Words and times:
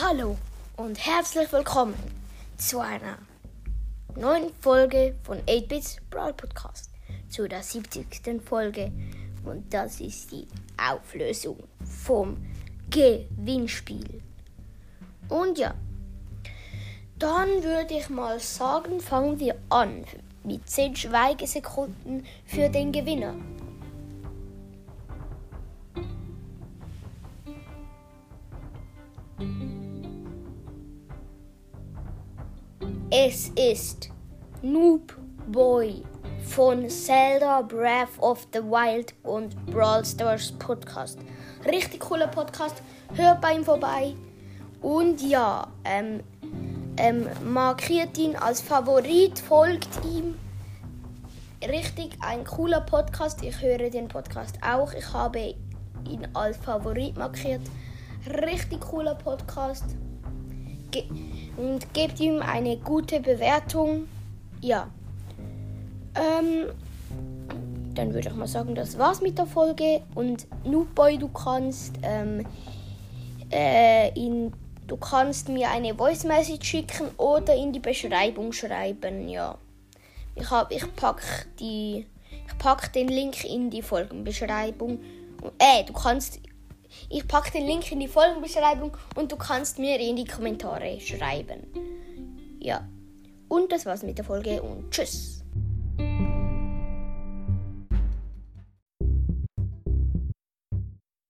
Hallo 0.00 0.36
und 0.76 0.96
herzlich 1.04 1.50
willkommen 1.52 1.96
zu 2.56 2.78
einer 2.78 3.18
neuen 4.14 4.52
Folge 4.60 5.16
von 5.24 5.38
8-Bits 5.38 5.96
Brawl 6.08 6.34
Podcast. 6.34 6.90
Zu 7.28 7.48
der 7.48 7.64
70. 7.64 8.06
Folge 8.44 8.92
und 9.44 9.74
das 9.74 10.00
ist 10.00 10.30
die 10.30 10.46
Auflösung 10.80 11.64
vom 11.82 12.36
Gewinnspiel. 12.90 14.22
Und 15.28 15.58
ja, 15.58 15.74
dann 17.18 17.64
würde 17.64 17.94
ich 17.94 18.08
mal 18.08 18.38
sagen, 18.38 19.00
fangen 19.00 19.40
wir 19.40 19.56
an 19.68 20.04
mit 20.44 20.70
10 20.70 20.94
Schweigesekunden 20.94 22.24
für 22.46 22.68
den 22.68 22.92
Gewinner. 22.92 23.34
Es 33.10 33.48
ist 33.56 34.10
Noob 34.60 35.16
Boy 35.46 36.02
von 36.44 36.90
Zelda 36.90 37.62
Breath 37.62 38.18
of 38.20 38.46
the 38.52 38.58
Wild 38.58 39.14
und 39.22 39.56
Brawl 39.64 40.04
Stars 40.04 40.52
Podcast. 40.52 41.18
Richtig 41.64 42.00
cooler 42.00 42.26
Podcast. 42.26 42.82
Hört 43.14 43.40
bei 43.40 43.54
ihm 43.54 43.64
vorbei. 43.64 44.14
Und 44.82 45.22
ja, 45.22 45.66
ähm, 45.86 46.22
ähm, 46.98 47.26
markiert 47.50 48.18
ihn 48.18 48.36
als 48.36 48.60
Favorit, 48.60 49.38
folgt 49.38 50.04
ihm. 50.04 50.34
Richtig 51.66 52.10
ein 52.20 52.44
cooler 52.44 52.82
Podcast. 52.82 53.42
Ich 53.42 53.58
höre 53.62 53.88
den 53.88 54.08
Podcast 54.08 54.58
auch. 54.62 54.92
Ich 54.92 55.10
habe 55.14 55.54
ihn 56.06 56.28
als 56.34 56.58
Favorit 56.58 57.16
markiert. 57.16 57.62
Richtig 58.42 58.82
cooler 58.82 59.14
Podcast. 59.14 59.96
Ge 60.90 61.04
und 61.56 61.92
gebt 61.92 62.20
ihm 62.20 62.40
eine 62.40 62.76
gute 62.76 63.20
Bewertung. 63.20 64.08
Ja. 64.60 64.88
Ähm, 66.14 66.68
dann 67.94 68.14
würde 68.14 68.28
ich 68.28 68.34
mal 68.34 68.46
sagen, 68.46 68.74
das 68.74 68.96
war's 68.96 69.20
mit 69.20 69.38
der 69.38 69.46
Folge. 69.46 70.02
Und 70.14 70.46
Noobboy, 70.64 71.18
du 71.18 71.28
kannst 71.28 71.94
ähm, 72.02 72.46
äh, 73.50 74.08
in, 74.14 74.52
du 74.86 74.96
kannst 74.96 75.48
mir 75.48 75.70
eine 75.70 75.94
Voice 75.94 76.24
Message 76.24 76.66
schicken 76.68 77.08
oder 77.16 77.54
in 77.54 77.72
die 77.72 77.80
Beschreibung 77.80 78.52
schreiben. 78.52 79.28
Ja. 79.28 79.58
Ich 80.36 80.50
hab, 80.50 80.70
ich 80.70 80.84
pack 80.94 81.48
die, 81.58 82.06
ich 82.46 82.58
pack 82.58 82.92
den 82.92 83.08
Link 83.08 83.44
in 83.44 83.70
die 83.70 83.82
Folgenbeschreibung. 83.82 85.00
Äh, 85.58 85.84
du 85.84 85.92
kannst 85.92 86.40
ich 87.08 87.26
packe 87.26 87.52
den 87.52 87.66
Link 87.66 87.90
in 87.92 88.00
die 88.00 88.08
Folgenbeschreibung 88.08 88.96
und 89.16 89.32
du 89.32 89.36
kannst 89.36 89.78
mir 89.78 89.98
in 89.98 90.16
die 90.16 90.24
Kommentare 90.24 91.00
schreiben. 91.00 91.66
Ja. 92.60 92.88
Und 93.48 93.72
das 93.72 93.86
war's 93.86 94.02
mit 94.02 94.18
der 94.18 94.24
Folge 94.24 94.62
und 94.62 94.90
tschüss. 94.90 95.42